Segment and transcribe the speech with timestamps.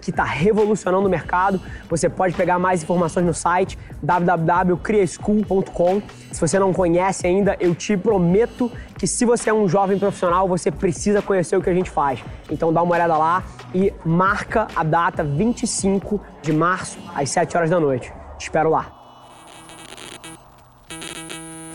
[0.00, 1.60] que está revolucionando o mercado.
[1.88, 6.02] Você pode pegar mais informações no site www.criaschool.com.
[6.32, 10.48] Se você não conhece ainda, eu te prometo que se você é um jovem profissional,
[10.48, 12.20] você precisa conhecer o que a gente faz.
[12.50, 13.42] Então dá uma olhada lá
[13.74, 18.12] e marca a data 25 de março às 7 horas da noite.
[18.38, 18.98] Te espero lá.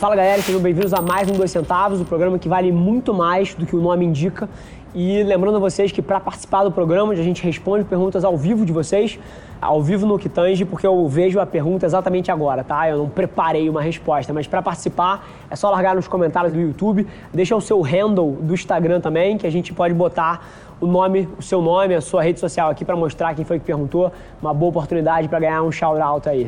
[0.04, 3.14] Fala galera, sejam bem-vindos a mais um Dois Centavos, o um programa que vale muito
[3.14, 4.50] mais do que o nome indica.
[4.96, 8.64] E lembrando a vocês que para participar do programa, a gente responde perguntas ao vivo
[8.64, 9.18] de vocês,
[9.60, 12.88] ao vivo no Kitange, porque eu vejo a pergunta exatamente agora, tá?
[12.88, 17.08] Eu não preparei uma resposta, mas para participar é só largar nos comentários do YouTube,
[17.34, 20.48] deixa o seu handle do Instagram também, que a gente pode botar
[20.80, 23.66] o nome, o seu nome, a sua rede social aqui para mostrar quem foi que
[23.66, 24.12] perguntou.
[24.40, 26.48] Uma boa oportunidade para ganhar um shout out aí.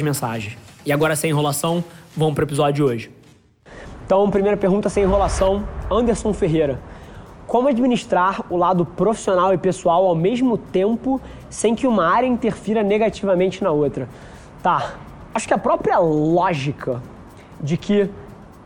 [0.01, 0.57] mensagens.
[0.85, 1.83] E agora, sem enrolação,
[2.15, 3.11] vamos para o episódio de hoje.
[4.05, 6.79] Então, primeira pergunta sem enrolação, Anderson Ferreira.
[7.47, 12.81] Como administrar o lado profissional e pessoal ao mesmo tempo sem que uma área interfira
[12.81, 14.07] negativamente na outra?
[14.63, 14.95] Tá,
[15.33, 17.01] acho que a própria lógica
[17.61, 18.09] de que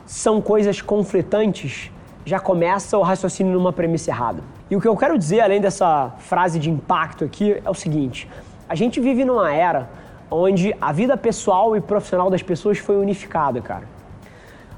[0.05, 1.91] são coisas conflitantes
[2.25, 4.43] já começa o raciocínio numa premissa errada.
[4.69, 8.27] E o que eu quero dizer, além dessa frase de impacto aqui, é o seguinte:
[8.67, 9.89] a gente vive numa era
[10.29, 13.83] onde a vida pessoal e profissional das pessoas foi unificada, cara.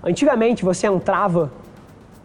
[0.03, 1.52] Antigamente você entrava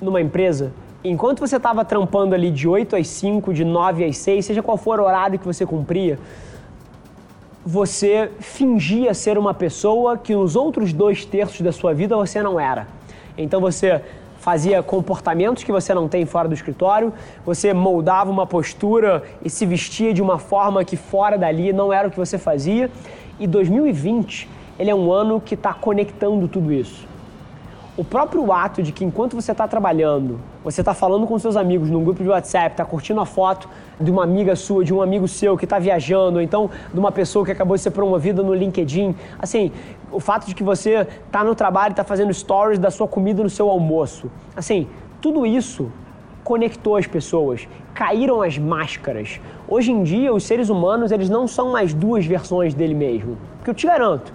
[0.01, 0.73] numa empresa,
[1.03, 4.77] enquanto você estava trampando ali de 8 às 5, de 9 às 6, seja qual
[4.77, 6.19] for o horário que você cumpria,
[7.65, 12.59] você fingia ser uma pessoa que nos outros dois terços da sua vida você não
[12.59, 12.89] era.
[13.39, 14.03] Então você
[14.43, 17.13] fazia comportamentos que você não tem fora do escritório,
[17.47, 22.09] você moldava uma postura e se vestia de uma forma que fora dali não era
[22.09, 22.91] o que você fazia.
[23.39, 24.49] E 2020,
[24.81, 27.07] ele é um ano que está conectando tudo isso.
[27.97, 31.91] O próprio ato de que enquanto você está trabalhando, você está falando com seus amigos
[31.91, 33.69] num grupo de WhatsApp, está curtindo a foto
[34.01, 37.11] de uma amiga sua, de um amigo seu que está viajando, ou então de uma
[37.11, 39.15] pessoa que acabou de ser promovida no LinkedIn.
[39.39, 39.73] Assim,
[40.11, 43.43] o fato de que você está no trabalho e está fazendo stories da sua comida
[43.43, 44.31] no seu almoço.
[44.55, 44.87] Assim,
[45.21, 45.91] tudo isso
[46.45, 49.41] conectou as pessoas, caíram as máscaras.
[49.69, 53.39] Hoje em dia, os seres humanos eles não são mais duas versões dele mesmo.
[53.59, 54.33] Porque eu te garanto,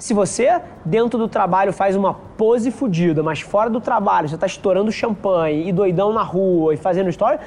[0.00, 4.46] se você, dentro do trabalho, faz uma pose fodida, mas fora do trabalho você está
[4.46, 7.38] estourando champanhe e doidão na rua e fazendo história,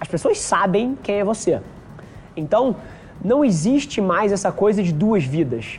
[0.00, 1.60] as pessoas sabem quem é você.
[2.36, 2.74] Então,
[3.24, 5.78] não existe mais essa coisa de duas vidas.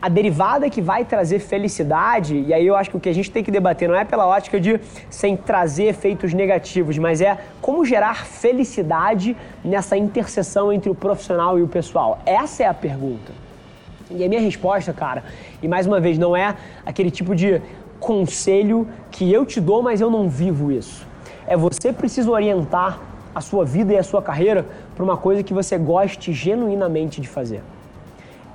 [0.00, 3.28] A derivada que vai trazer felicidade, e aí eu acho que o que a gente
[3.28, 4.80] tem que debater não é pela ótica de
[5.10, 11.62] sem trazer efeitos negativos, mas é como gerar felicidade nessa interseção entre o profissional e
[11.62, 12.20] o pessoal.
[12.24, 13.47] Essa é a pergunta.
[14.10, 15.22] E a minha resposta, cara,
[15.62, 17.60] e mais uma vez, não é aquele tipo de
[18.00, 21.06] conselho que eu te dou, mas eu não vivo isso.
[21.46, 22.98] É você precisa orientar
[23.34, 27.28] a sua vida e a sua carreira para uma coisa que você goste genuinamente de
[27.28, 27.62] fazer.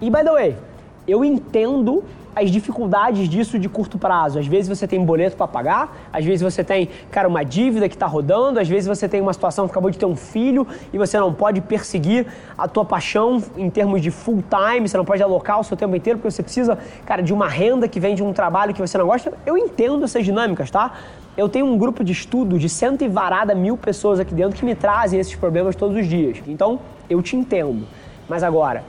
[0.02, 0.56] E by the way,
[1.08, 2.04] eu entendo
[2.36, 4.40] as dificuldades disso de curto prazo.
[4.40, 7.96] Às vezes você tem boleto para pagar, às vezes você tem, cara, uma dívida que
[7.96, 10.98] está rodando, às vezes você tem uma situação que acabou de ter um filho e
[10.98, 12.28] você não pode perseguir
[12.58, 15.96] a tua paixão em termos de full time, você não pode alocar o seu tempo
[15.96, 18.98] inteiro porque você precisa, cara, de uma renda que vem de um trabalho que você
[18.98, 19.34] não gosta.
[19.46, 20.94] Eu entendo essas dinâmicas, tá?
[21.36, 24.64] Eu tenho um grupo de estudo de cento e varada mil pessoas aqui dentro que
[24.64, 26.38] me trazem esses problemas todos os dias.
[26.48, 26.80] Então,
[27.10, 27.88] eu te entendo.
[28.30, 28.84] Mas agora,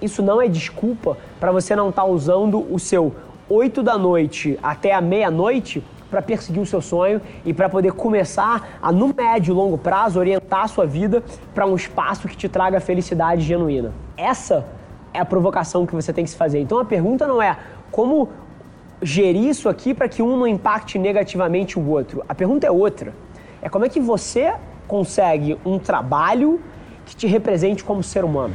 [0.00, 3.14] isso não é desculpa para você não estar tá usando o seu
[3.48, 8.78] 8 da noite até a meia-noite para perseguir o seu sonho e para poder começar
[8.80, 12.48] a, no médio e longo prazo, orientar a sua vida para um espaço que te
[12.48, 13.92] traga felicidade genuína.
[14.16, 14.64] Essa
[15.12, 16.60] é a provocação que você tem que se fazer.
[16.60, 17.56] Então a pergunta não é
[17.90, 18.28] como
[19.02, 22.24] gerir isso aqui para que um não impacte negativamente o outro.
[22.28, 23.12] A pergunta é outra.
[23.60, 24.54] É como é que você
[24.86, 26.60] consegue um trabalho
[27.04, 28.54] que te represente como ser humano.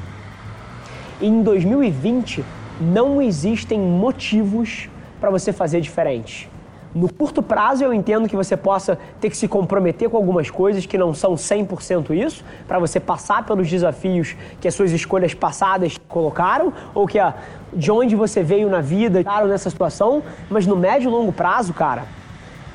[1.22, 2.46] Em 2020
[2.80, 4.88] não existem motivos
[5.20, 6.50] para você fazer diferente.
[6.96, 10.86] No curto prazo, eu entendo que você possa ter que se comprometer com algumas coisas
[10.86, 15.98] que não são 100% isso, para você passar pelos desafios que as suas escolhas passadas
[16.08, 17.36] colocaram, ou que a,
[17.74, 22.06] de onde você veio na vida, nessa situação, mas no médio e longo prazo, cara,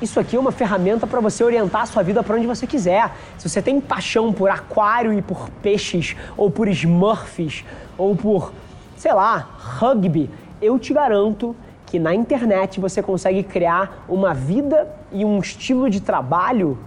[0.01, 3.11] isso aqui é uma ferramenta para você orientar a sua vida para onde você quiser.
[3.37, 7.63] Se você tem paixão por aquário e por peixes, ou por smurfs,
[7.97, 8.51] ou por,
[8.95, 9.49] sei lá,
[9.79, 10.29] rugby,
[10.61, 11.55] eu te garanto
[11.85, 16.77] que na internet você consegue criar uma vida e um estilo de trabalho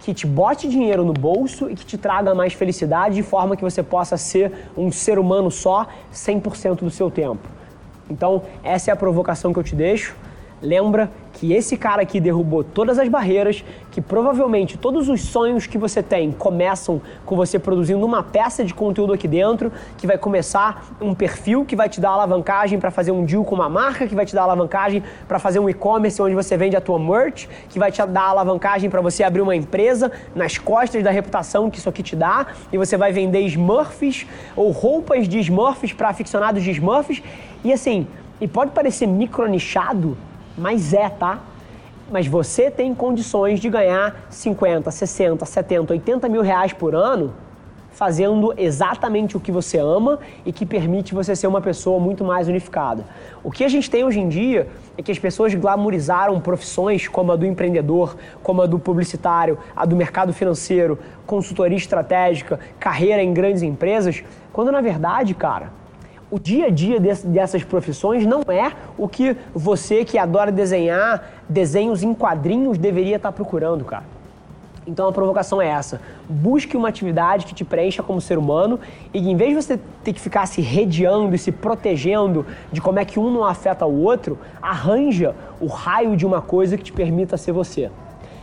[0.00, 3.62] que te bote dinheiro no bolso e que te traga mais felicidade de forma que
[3.62, 7.48] você possa ser um ser humano só 100% do seu tempo.
[8.10, 10.16] Então, essa é a provocação que eu te deixo.
[10.60, 15.78] Lembra que esse cara aqui derrubou todas as barreiras, que provavelmente todos os sonhos que
[15.78, 20.84] você tem começam com você produzindo uma peça de conteúdo aqui dentro, que vai começar
[21.00, 24.16] um perfil que vai te dar alavancagem para fazer um deal com uma marca, que
[24.16, 27.78] vai te dar alavancagem para fazer um e-commerce onde você vende a tua merch, que
[27.78, 31.88] vai te dar alavancagem para você abrir uma empresa nas costas da reputação que isso
[31.88, 34.26] aqui te dá, e você vai vender Smurfs
[34.56, 37.22] ou roupas de Smurfs para aficionados de Smurfs.
[37.62, 38.08] E assim,
[38.40, 40.16] e pode parecer micronichado,
[40.58, 41.40] mas é, tá?
[42.10, 47.32] Mas você tem condições de ganhar 50, 60, 70, 80 mil reais por ano
[47.98, 52.46] fazendo exatamente o que você ama e que permite você ser uma pessoa muito mais
[52.46, 53.04] unificada.
[53.42, 57.32] O que a gente tem hoje em dia é que as pessoas glamorizaram profissões como
[57.32, 60.96] a do empreendedor, como a do publicitário, a do mercado financeiro,
[61.26, 64.22] consultoria estratégica, carreira em grandes empresas,
[64.52, 65.72] quando na verdade, cara,
[66.30, 72.02] o dia a dia dessas profissões não é o que você que adora desenhar desenhos
[72.02, 74.04] em quadrinhos deveria estar procurando, cara.
[74.86, 78.80] Então a provocação é essa: busque uma atividade que te preencha como ser humano
[79.12, 82.98] e em vez de você ter que ficar se rediando e se protegendo de como
[82.98, 86.92] é que um não afeta o outro, arranja o raio de uma coisa que te
[86.92, 87.90] permita ser você.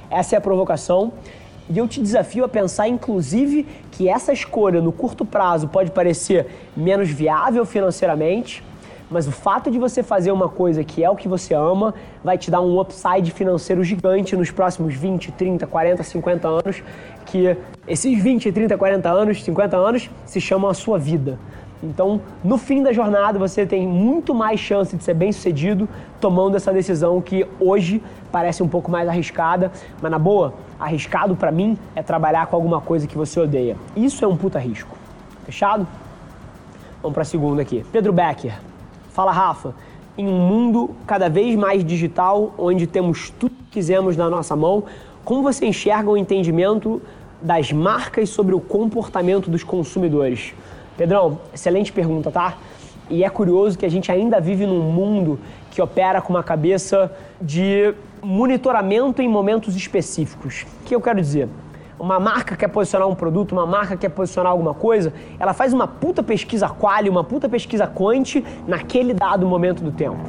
[0.09, 1.11] Essa é a provocação.
[1.67, 6.45] E eu te desafio a pensar, inclusive, que essa escolha no curto prazo pode parecer
[6.77, 8.63] menos viável financeiramente,
[9.09, 12.37] mas o fato de você fazer uma coisa que é o que você ama vai
[12.37, 16.83] te dar um upside financeiro gigante nos próximos 20, 30, 40, 50 anos,
[17.25, 17.57] que
[17.87, 21.39] esses 20, 30, 40 anos, 50 anos se chamam a sua vida.
[21.83, 25.87] Então, no fim da jornada, você tem muito mais chance de ser bem sucedido
[26.19, 28.01] tomando essa decisão que hoje
[28.31, 29.71] parece um pouco mais arriscada,
[30.01, 33.77] mas na boa, arriscado para mim é trabalhar com alguma coisa que você odeia.
[33.95, 34.95] Isso é um puta risco.
[35.45, 35.87] Fechado?
[37.01, 37.85] Vamos para a segunda aqui.
[37.91, 38.59] Pedro Becker.
[39.09, 39.73] Fala, Rafa.
[40.17, 44.83] Em um mundo cada vez mais digital, onde temos tudo que quisermos na nossa mão,
[45.23, 47.01] como você enxerga o entendimento
[47.41, 50.53] das marcas sobre o comportamento dos consumidores?
[50.97, 52.57] Pedrão, excelente pergunta, tá?
[53.09, 55.39] E é curioso que a gente ainda vive num mundo
[55.69, 57.11] que opera com uma cabeça
[57.41, 57.93] de
[58.25, 60.65] monitoramento em momentos específicos.
[60.81, 61.47] O que eu quero dizer?
[61.99, 65.87] Uma marca quer posicionar um produto, uma marca quer posicionar alguma coisa, ela faz uma
[65.87, 70.23] puta pesquisa quali, uma puta pesquisa quant naquele dado momento do tempo.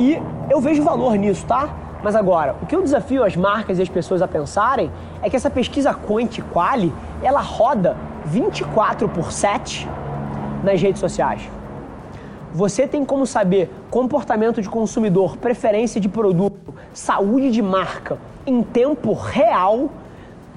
[0.00, 1.68] E eu vejo valor nisso, tá?
[2.02, 4.90] Mas agora, o que eu desafio as marcas e as pessoas a pensarem
[5.22, 9.88] é que essa pesquisa quant quali, ela roda 24 por 7
[10.62, 11.48] nas redes sociais.
[12.52, 19.12] Você tem como saber comportamento de consumidor, preferência de produto, saúde de marca em tempo
[19.12, 19.90] real,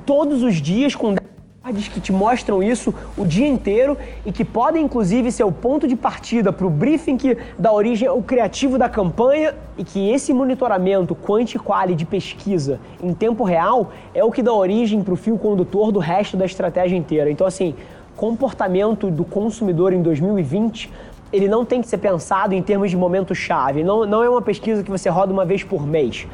[0.05, 4.86] todos os dias, com dados que te mostram isso o dia inteiro e que podem
[4.86, 8.88] inclusive ser o ponto de partida para o briefing que dá origem ao criativo da
[8.88, 14.41] campanha e que esse monitoramento quanti quali de pesquisa em tempo real é o que
[14.41, 17.29] dá origem para o fio condutor do resto da estratégia inteira.
[17.29, 17.75] Então assim,
[18.15, 20.89] comportamento do consumidor em 2020
[21.31, 23.83] ele não tem que ser pensado em termos de momento-chave.
[23.83, 26.27] Não, não é uma pesquisa que você roda uma vez por mês.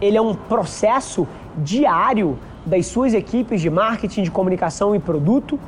[0.00, 1.26] Ele é um processo
[1.56, 5.58] diário das suas equipes de marketing, de comunicação e produto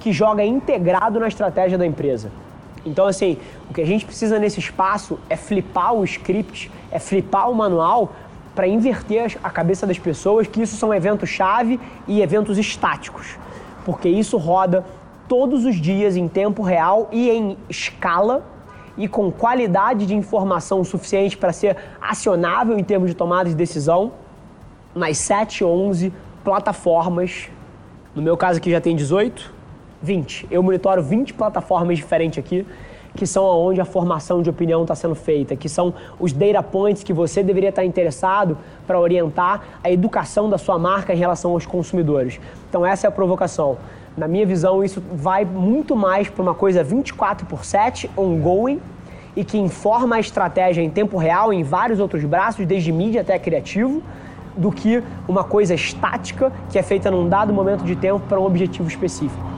[0.00, 2.30] que joga integrado na estratégia da empresa.
[2.86, 3.38] Então, assim,
[3.70, 8.12] o que a gente precisa nesse espaço é flipar o script, é flipar o manual
[8.54, 13.36] para inverter a cabeça das pessoas que isso são eventos-chave e eventos estáticos.
[13.84, 14.84] Porque isso roda
[15.34, 18.46] todos os dias em tempo real e em escala
[18.96, 24.12] e com qualidade de informação suficiente para ser acionável em termos de tomada de decisão
[24.94, 26.12] nas 7, 11
[26.44, 27.48] plataformas.
[28.14, 29.52] No meu caso aqui já tem 18,
[30.00, 30.46] 20.
[30.52, 32.64] Eu monitoro 20 plataformas diferentes aqui,
[33.16, 37.02] que são onde a formação de opinião está sendo feita, que são os data points
[37.02, 41.66] que você deveria estar interessado para orientar a educação da sua marca em relação aos
[41.66, 42.38] consumidores.
[42.68, 43.78] Então essa é a provocação
[44.16, 48.80] Na minha visão, isso vai muito mais para uma coisa 24 por 7, ongoing,
[49.36, 53.36] e que informa a estratégia em tempo real em vários outros braços, desde mídia até
[53.38, 54.00] criativo,
[54.56, 58.44] do que uma coisa estática que é feita num dado momento de tempo para um
[58.44, 59.53] objetivo específico.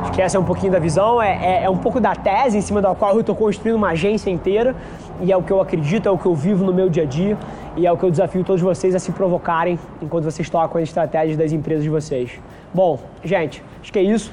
[0.00, 2.56] Acho que essa é um pouquinho da visão, é, é, é um pouco da tese
[2.56, 4.74] em cima da qual eu estou construindo uma agência inteira
[5.20, 7.06] e é o que eu acredito, é o que eu vivo no meu dia a
[7.06, 7.36] dia
[7.76, 10.88] e é o que eu desafio todos vocês a se provocarem enquanto vocês tocam as
[10.88, 12.40] estratégias das empresas de vocês.
[12.72, 14.32] Bom, gente, acho que é isso.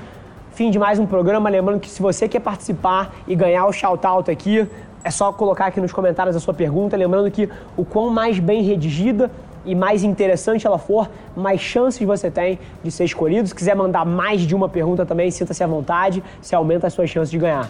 [0.51, 1.49] Fim de mais um programa.
[1.49, 4.65] Lembrando que se você quer participar e ganhar o shout-out aqui,
[5.03, 6.95] é só colocar aqui nos comentários a sua pergunta.
[6.95, 9.29] Lembrando que o quão mais bem redigida
[9.67, 13.47] e mais interessante ela for, mais chances você tem de ser escolhido.
[13.47, 17.09] Se quiser mandar mais de uma pergunta também, sinta-se à vontade, se aumenta as suas
[17.09, 17.69] chances de ganhar.